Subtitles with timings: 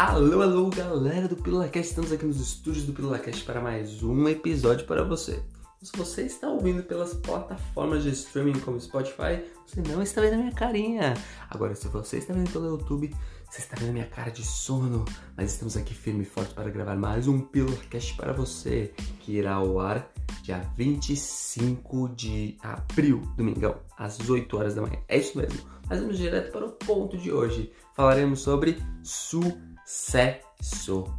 [0.00, 4.86] Alô, alô, galera do PílulaCast, estamos aqui nos estúdios do PílulaCast para mais um episódio
[4.86, 5.42] para você.
[5.82, 10.38] Se você está ouvindo pelas plataformas de streaming como Spotify, você não está vendo a
[10.38, 11.12] minha carinha.
[11.50, 13.14] Agora, se você está vendo pelo YouTube,
[13.50, 15.04] você está vendo a minha cara de sono.
[15.36, 19.52] Mas estamos aqui firme e forte para gravar mais um PílulaCast para você, que irá
[19.52, 20.10] ao ar
[20.42, 24.96] dia 25 de abril, domingão, às 8 horas da manhã.
[25.06, 25.60] É isso mesmo.
[25.90, 27.70] Mas vamos direto para o ponto de hoje.
[27.94, 31.12] Falaremos sobre sucesso sucesso.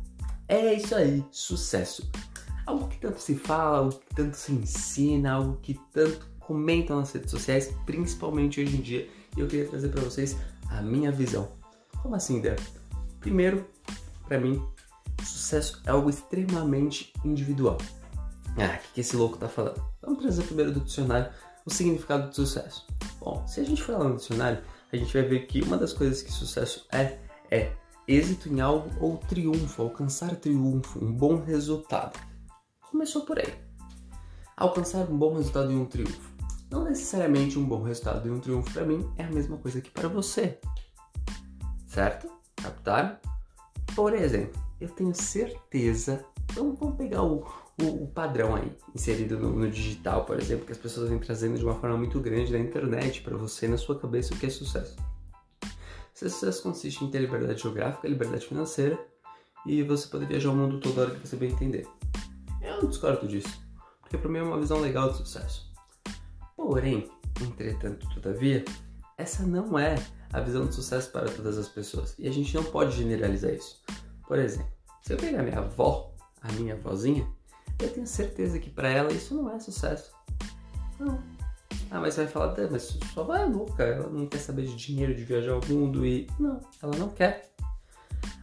[0.48, 2.10] É isso aí, sucesso.
[2.66, 7.12] Algo que tanto se fala, algo que tanto se ensina, algo que tanto comentam nas
[7.12, 9.10] redes sociais, principalmente hoje em dia.
[9.36, 10.38] E eu queria trazer para vocês
[10.70, 11.50] a minha visão.
[12.02, 12.64] Como assim, Débora?
[13.20, 13.68] Primeiro,
[14.26, 14.66] para mim,
[15.22, 17.78] sucesso é algo extremamente individual.
[18.58, 19.84] Ah, o que, que esse louco tá falando?
[20.02, 21.32] Vamos trazer primeiro do dicionário
[21.66, 22.88] o significado de sucesso.
[23.20, 25.94] Bom, se a gente for lá no dicionário, a gente vai ver que uma das
[25.94, 27.18] coisas que sucesso é,
[27.50, 27.81] é
[28.12, 32.20] êxito em algo ou triunfo, alcançar triunfo, um bom resultado.
[32.90, 33.54] Começou por aí.
[34.58, 36.30] Alcançar um bom resultado e um triunfo.
[36.70, 39.90] Não necessariamente um bom resultado e um triunfo para mim é a mesma coisa que
[39.90, 40.60] para você.
[41.88, 42.30] Certo?
[42.56, 43.18] Captaram?
[43.96, 46.26] Por exemplo, eu tenho certeza.
[46.52, 47.46] Então vamos pegar o,
[47.82, 51.58] o, o padrão aí, inserido no, no, digital, por exemplo, que as pessoas vêm trazendo
[51.58, 54.50] de uma forma muito grande na internet para você, na sua cabeça, o que é
[54.50, 54.96] sucesso.
[56.22, 59.04] Seu sucesso consiste em ter liberdade geográfica, liberdade financeira
[59.66, 61.88] e você poder viajar o mundo toda hora que você bem entender.
[62.62, 63.60] Eu discordo disso,
[64.02, 65.74] porque para mim é uma visão legal de sucesso.
[66.56, 67.10] Porém,
[67.42, 68.64] entretanto, todavia,
[69.18, 69.96] essa não é
[70.32, 73.82] a visão de sucesso para todas as pessoas e a gente não pode generalizar isso.
[74.28, 77.28] Por exemplo, se eu pegar minha avó, a minha avózinha,
[77.80, 80.12] eu tenho certeza que para ela isso não é sucesso.
[81.00, 81.20] Não,
[81.92, 84.78] ah, mas você vai falar, mas sua avó é louca, ela não quer saber de
[84.78, 86.26] dinheiro, de viajar ao mundo e.
[86.40, 87.52] Não, ela não quer.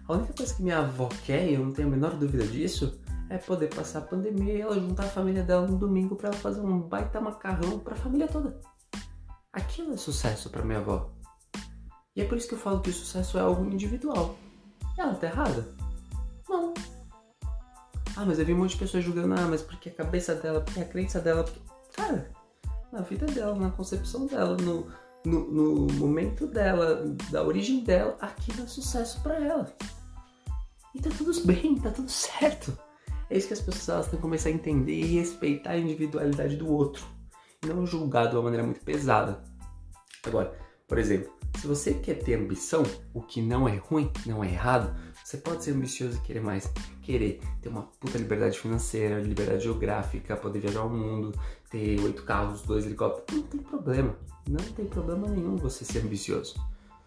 [0.06, 3.00] A única coisa que minha avó quer, e eu não tenho a menor dúvida disso,
[3.30, 6.60] é poder passar a pandemia e ela juntar a família dela no domingo para fazer
[6.60, 8.60] um baita macarrão para a família toda.
[9.50, 11.10] Aquilo é sucesso para minha avó.
[12.14, 14.36] E é por isso que eu falo que o sucesso é algo individual.
[14.98, 15.66] Ela tá errada?
[16.46, 16.74] Não.
[18.14, 20.60] Ah, mas eu vi um monte de pessoas julgando, ah, mas porque a cabeça dela,
[20.60, 21.60] porque a crença dela, porque...
[21.94, 22.30] Cara,
[22.92, 24.86] na vida dela, na concepção dela, no,
[25.24, 29.72] no, no momento dela, da origem dela, aquilo é sucesso para ela.
[30.94, 32.76] E tá tudo bem, tá tudo certo.
[33.30, 36.66] É isso que as pessoas têm que começar a entender e respeitar a individualidade do
[36.68, 37.06] outro.
[37.66, 39.42] Não julgar de uma maneira muito pesada.
[40.24, 40.56] Agora,
[40.86, 42.82] por exemplo, se você quer ter ambição,
[43.12, 46.72] o que não é ruim, não é errado, você pode ser ambicioso e querer mais.
[47.02, 51.38] Querer ter uma puta liberdade financeira, liberdade geográfica, poder viajar ao mundo,
[51.70, 53.42] ter oito carros, dois helicópteros.
[53.42, 54.16] Não tem problema.
[54.48, 56.54] Não tem problema nenhum você ser ambicioso.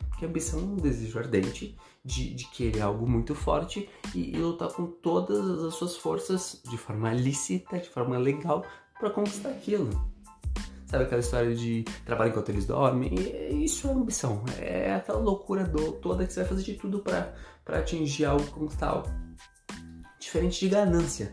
[0.09, 4.71] Porque ambição é um desejo ardente de, de querer algo muito forte e, e lutar
[4.71, 8.65] com todas as suas forças de forma lícita, de forma legal,
[8.99, 9.89] para conquistar aquilo.
[10.85, 13.15] Sabe aquela história de trabalho enquanto eles dormem?
[13.63, 14.43] Isso é ambição.
[14.59, 17.33] É aquela loucura do, toda que você vai fazer de tudo para
[17.67, 19.09] atingir algo, conquistar algo.
[20.19, 21.31] Diferente de ganância.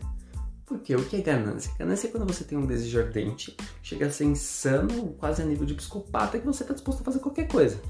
[0.69, 1.73] Porque o que é ganância?
[1.79, 5.65] Ganância é quando você tem um desejo ardente, chega a ser insano, quase a nível
[5.65, 7.81] de psicopata, que você está disposto a fazer qualquer coisa.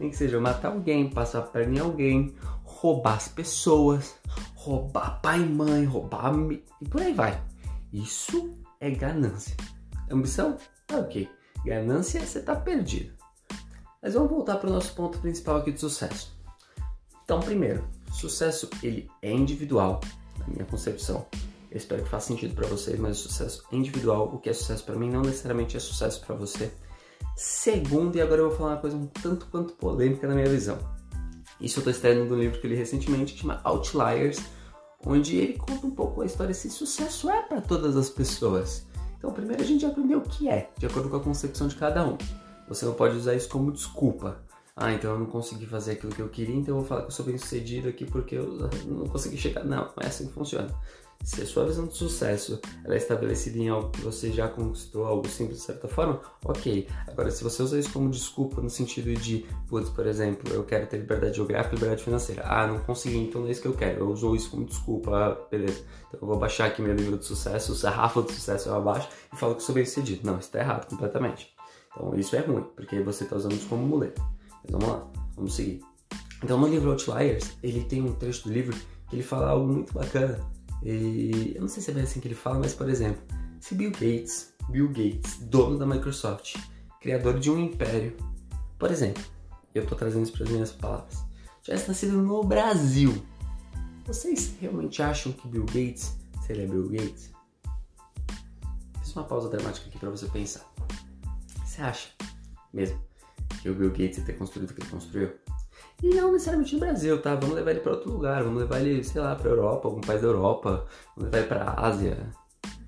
[0.00, 2.34] Nem que seja matar alguém, passar a perna em alguém,
[2.64, 4.16] roubar as pessoas,
[4.56, 6.34] roubar pai e mãe, roubar.
[6.50, 7.40] e por aí vai.
[7.92, 9.56] Isso é ganância.
[10.10, 10.56] Ambição?
[10.88, 11.30] Ah, ok.
[11.64, 13.12] Ganância, você está perdido.
[14.02, 16.36] Mas vamos voltar para o nosso ponto principal aqui de sucesso.
[17.24, 20.00] Então, primeiro, sucesso ele é individual,
[20.40, 21.24] na minha concepção.
[21.74, 24.52] Eu espero que faça sentido para vocês, mas o sucesso é individual, o que é
[24.52, 26.72] sucesso para mim não necessariamente é sucesso para você.
[27.36, 30.78] Segundo, e agora eu vou falar uma coisa um tanto quanto polêmica na minha visão.
[31.60, 34.40] Isso eu estou estreando um livro que eu li recentemente que chama Outliers,
[35.04, 38.86] onde ele conta um pouco a história se sucesso é para todas as pessoas.
[39.18, 42.06] Então, primeiro a gente aprendeu o que é, de acordo com a concepção de cada
[42.06, 42.16] um.
[42.68, 44.44] Você não pode usar isso como desculpa.
[44.76, 47.08] Ah, então eu não consegui fazer aquilo que eu queria, então eu vou falar que
[47.08, 49.64] eu sou bem sucedido aqui porque eu não consegui chegar.
[49.64, 50.68] Não, não é assim que funciona.
[51.22, 55.26] Se a sua visão de sucesso é estabelecida em algo que você já conquistou, algo
[55.26, 56.86] simples de certa forma, ok.
[57.08, 60.86] Agora, se você usa isso como desculpa no sentido de, putz, por exemplo, eu quero
[60.86, 62.42] ter liberdade geográfica e liberdade financeira.
[62.44, 64.00] Ah, não consegui, então não é isso que eu quero.
[64.00, 65.82] Eu uso isso como desculpa, ah, beleza.
[66.08, 69.08] Então eu vou baixar aqui meu livro de sucesso, o sarrafo de sucesso eu abaixo
[69.32, 70.26] e falo que sou bem sucedido.
[70.26, 71.54] Não, isso está errado completamente.
[71.90, 74.20] Então isso é ruim, porque você está usando isso como muleta.
[74.62, 75.06] Mas vamos lá,
[75.36, 75.80] vamos seguir.
[76.42, 78.76] Então no livro Outliers, ele tem um trecho do livro
[79.08, 80.38] que ele fala algo muito bacana
[80.84, 83.22] e eu não sei se é bem assim que ele fala, mas por exemplo,
[83.58, 86.56] se Bill Gates, Bill Gates, dono da Microsoft,
[87.00, 88.16] criador de um império,
[88.78, 89.22] por exemplo,
[89.74, 91.24] eu estou trazendo isso para as minhas palavras,
[91.62, 93.24] tivesse nascido no Brasil,
[94.06, 96.14] Vocês realmente acham que Bill Gates
[96.46, 97.30] seria Bill Gates?
[99.00, 100.70] Fiz uma pausa dramática aqui para você pensar.
[101.64, 102.10] Você acha
[102.70, 103.00] mesmo
[103.62, 105.32] que o Bill Gates ia ter construído o que ele construiu?
[106.04, 107.34] E não necessariamente no Brasil, tá?
[107.34, 110.20] Vamos levar ele para outro lugar, vamos levar ele, sei lá, para Europa, algum país
[110.20, 110.86] da Europa,
[111.16, 112.30] vamos levar ele para Ásia.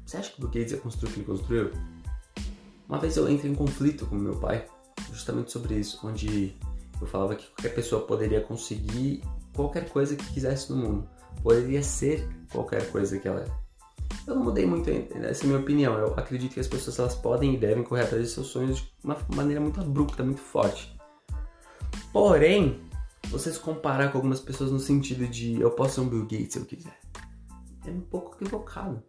[0.05, 1.71] Você acha que o Gates ia construir o que ele construiu?
[2.87, 4.67] Uma vez eu entrei em conflito com meu pai,
[5.11, 6.55] justamente sobre isso, onde
[7.01, 9.23] eu falava que qualquer pessoa poderia conseguir
[9.55, 11.09] qualquer coisa que quisesse no mundo,
[11.43, 13.49] poderia ser qualquer coisa que ela é.
[14.27, 15.95] Eu não mudei muito, essa é a minha opinião.
[15.95, 18.93] Eu acredito que as pessoas elas podem e devem correr atrás de seus sonhos de
[19.03, 20.95] uma maneira muito abrupta, muito forte.
[22.13, 22.86] Porém,
[23.31, 26.53] você se comparar com algumas pessoas no sentido de eu posso ser um Bill Gates
[26.53, 26.99] se eu quiser.
[27.87, 29.03] É um pouco equivocado.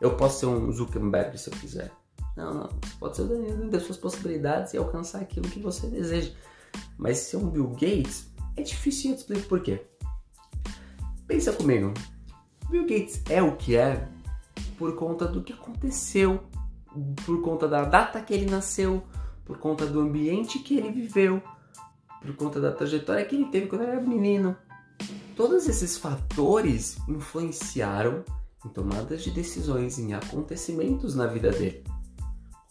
[0.00, 1.92] Eu posso ser um Zuckerberg se eu quiser.
[2.36, 2.68] Não, não.
[2.82, 6.32] Você pode ser dentro das suas possibilidades e alcançar aquilo que você deseja.
[6.96, 9.84] Mas ser um Bill Gates é difícil te explicar por quê.
[11.26, 11.92] Pensa comigo.
[12.70, 14.08] Bill Gates é o que é
[14.78, 16.42] por conta do que aconteceu,
[17.24, 19.02] por conta da data que ele nasceu,
[19.44, 21.42] por conta do ambiente que ele viveu,
[22.22, 24.56] por conta da trajetória que ele teve quando era menino.
[25.36, 28.24] Todos esses fatores influenciaram
[28.64, 31.84] em tomadas de decisões, em acontecimentos na vida dele.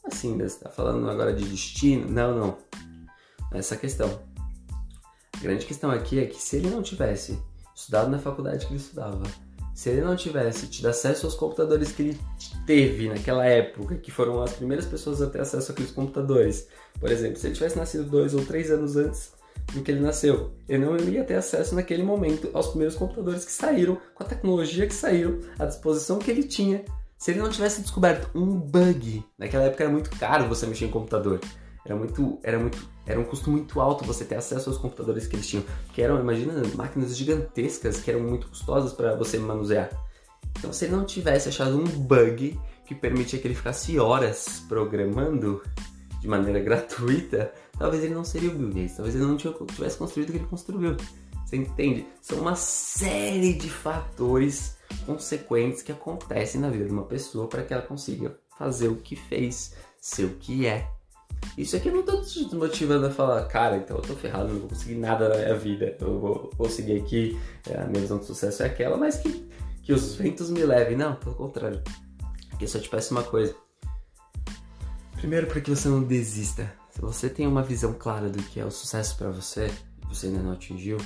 [0.06, 0.38] Assim?
[0.38, 2.10] Você está falando agora de destino?
[2.10, 2.58] Não, não.
[3.52, 4.22] Essa questão.
[5.36, 7.42] A grande questão aqui é que se ele não tivesse
[7.76, 9.24] estudado na faculdade que ele estudava,
[9.74, 12.20] se ele não tivesse tido acesso aos computadores que ele
[12.66, 16.68] teve naquela época, que foram as primeiras pessoas a ter acesso àqueles computadores,
[17.00, 19.32] por exemplo, se ele tivesse nascido dois ou três anos antes
[19.74, 23.52] do que ele nasceu, ele não ia ter acesso naquele momento aos primeiros computadores que
[23.52, 26.84] saíram, com a tecnologia que saíram, a disposição que ele tinha.
[27.18, 30.92] Se ele não tivesse descoberto um bug, naquela época era muito caro você mexer em
[30.92, 31.40] computador.
[31.86, 35.36] Era muito, era muito, era um custo muito alto você ter acesso aos computadores que
[35.36, 35.64] eles tinham,
[35.94, 39.90] que eram, imagina, máquinas gigantescas que eram muito custosas para você manusear.
[40.58, 45.62] Então, se ele não tivesse achado um bug que permitia que ele ficasse horas programando
[46.22, 50.30] de maneira gratuita, talvez ele não seria o Bill Gates, talvez ele não tivesse construído
[50.30, 50.96] o que ele construiu.
[51.46, 52.08] Você entende?
[52.22, 57.74] São uma série de fatores consequentes que acontecem na vida de uma pessoa para que
[57.74, 60.88] ela consiga fazer o que fez, ser o que é.
[61.58, 64.60] Isso aqui eu não tô te motivando a falar, cara, então eu tô ferrado, não
[64.60, 67.38] vou conseguir nada na minha vida, eu vou, vou seguir aqui,
[67.70, 69.50] é, a minha visão de sucesso é aquela, mas que,
[69.82, 70.96] que os ventos me levem.
[70.96, 71.82] Não, pelo contrário.
[72.54, 73.56] Aqui eu só te peço uma coisa.
[75.22, 76.76] Primeiro, para que você não desista.
[76.90, 79.68] Se você tem uma visão clara do que é o sucesso para você,
[80.04, 80.98] e você ainda não atingiu,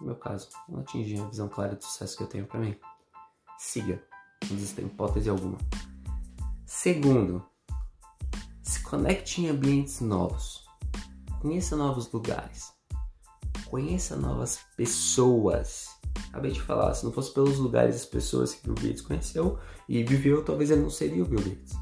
[0.00, 2.76] no meu caso, não atingi a visão clara do sucesso que eu tenho para mim.
[3.58, 4.00] Siga,
[4.48, 5.58] não desista em hipótese alguma.
[6.64, 7.44] Segundo,
[8.62, 10.64] se conecte em ambientes novos.
[11.40, 12.72] Conheça novos lugares.
[13.66, 15.88] Conheça novas pessoas.
[16.28, 19.02] Acabei de falar, se não fosse pelos lugares e as pessoas que o Bill Gates
[19.02, 21.72] conheceu e viveu, talvez ele não seria o Bill Gates.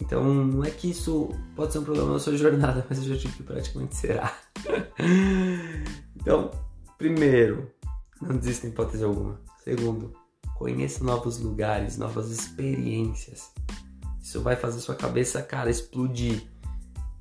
[0.00, 3.16] Então, não é que isso pode ser um problema na sua jornada, mas eu já
[3.16, 4.32] tive que praticamente será.
[6.16, 6.50] então,
[6.96, 7.70] primeiro,
[8.22, 9.40] não desista em hipótese alguma.
[9.64, 10.12] Segundo,
[10.56, 13.52] conheça novos lugares, novas experiências.
[14.22, 16.42] Isso vai fazer sua cabeça, cara, explodir.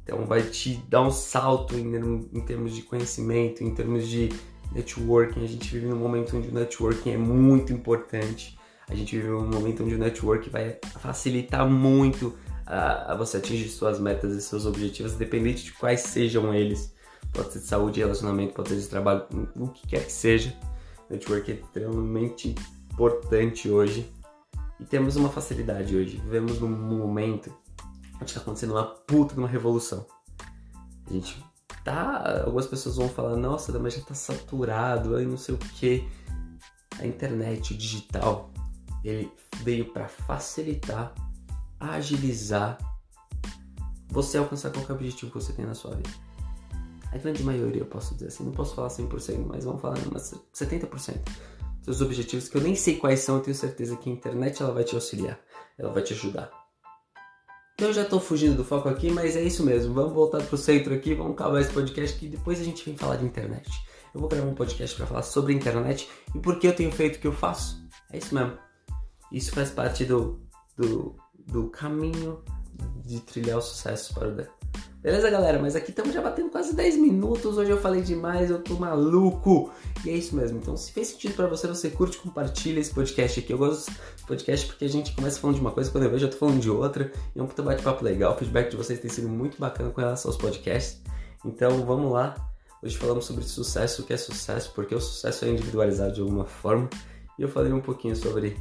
[0.04, 4.30] Então vai te dar um salto em, termos de conhecimento, em termos de
[4.72, 5.44] networking.
[5.44, 8.58] A gente vive num momento onde o networking é muito importante.
[8.88, 14.00] A gente vive num momento onde o networking vai facilitar muito a, você atingir suas
[14.00, 16.94] metas e seus objetivos, independente de quais sejam eles.
[17.34, 20.54] Pode ser de saúde, relacionamento, pode ser de trabalho, o que quer que seja.
[21.10, 22.56] Networking é extremamente
[22.92, 24.12] importante hoje
[24.80, 26.18] e temos uma facilidade hoje.
[26.18, 27.54] Vivemos num momento
[28.16, 30.06] onde está acontecendo uma puta de uma revolução.
[31.10, 31.44] A gente
[31.84, 32.44] tá.
[32.46, 36.08] Algumas pessoas vão falar, nossa, mas já tá saturado, aí não sei o que.
[37.00, 38.52] A internet, o digital,
[39.04, 39.32] ele
[39.64, 41.14] veio para facilitar,
[41.80, 42.78] agilizar
[44.10, 46.10] você alcançar qualquer objetivo que você tem na sua vida.
[47.12, 50.34] A grande maioria, eu posso dizer assim, não posso falar 100%, mas vamos falar umas
[50.54, 51.22] 70%
[51.88, 54.74] seus objetivos, que eu nem sei quais são, eu tenho certeza que a internet ela
[54.74, 55.40] vai te auxiliar,
[55.78, 56.52] ela vai te ajudar.
[57.74, 59.94] Então eu já estou fugindo do foco aqui, mas é isso mesmo.
[59.94, 63.16] Vamos voltar pro centro aqui, vamos acabar esse podcast que depois a gente vem falar
[63.16, 63.70] de internet.
[64.14, 67.18] Eu vou gravar um podcast para falar sobre internet e por que eu tenho feito
[67.18, 67.82] o que eu faço.
[68.12, 68.58] É isso mesmo.
[69.32, 70.42] Isso faz parte do,
[70.76, 71.16] do,
[71.48, 72.40] do caminho
[73.06, 74.32] de trilhar o sucesso para o
[75.02, 75.58] Beleza, galera?
[75.58, 77.58] Mas aqui estamos já batendo quase 10 minutos.
[77.58, 79.72] Hoje eu falei demais, eu tô maluco.
[80.04, 80.58] E é isso mesmo.
[80.58, 83.54] Então, se fez sentido para você, você curte, compartilha esse podcast aqui.
[83.54, 86.26] Eu gosto desse podcast porque a gente começa falando de uma coisa, quando eu vejo,
[86.26, 87.12] eu tô falando de outra.
[87.34, 88.34] E é um puta bate-papo legal.
[88.34, 91.02] O feedback de vocês tem sido muito bacana com relação aos podcasts.
[91.46, 92.36] Então, vamos lá.
[92.84, 96.46] Hoje falamos sobre sucesso, o que é sucesso, porque o sucesso é individualizado de alguma
[96.46, 96.90] forma.
[97.40, 98.58] E eu falei um pouquinho sobre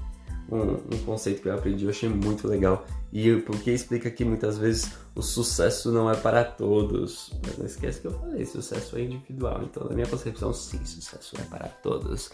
[0.51, 2.85] um, um, conceito que eu aprendi, eu achei muito legal.
[3.13, 7.33] E porque explica que muitas vezes o sucesso não é para todos.
[7.45, 9.63] Mas não esquece que eu falei, sucesso é individual.
[9.63, 12.31] Então, na minha concepção, sim, sucesso é para todos.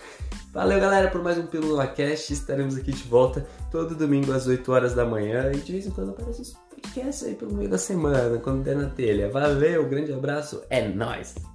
[0.53, 2.31] Valeu, galera, por mais um Pílula Cash.
[2.31, 5.53] Estaremos aqui de volta todo domingo às 8 horas da manhã.
[5.53, 8.77] E de vez em quando aparece os podcasts aí pelo meio da semana, quando der
[8.77, 9.31] na telha.
[9.31, 11.52] Valeu, grande abraço, é nóis!